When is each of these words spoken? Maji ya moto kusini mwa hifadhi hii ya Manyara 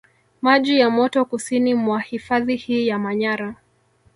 Maji 0.41 0.79
ya 0.79 0.89
moto 0.89 1.25
kusini 1.25 1.73
mwa 1.73 1.99
hifadhi 1.99 2.55
hii 2.55 2.87
ya 2.87 2.99
Manyara 2.99 3.55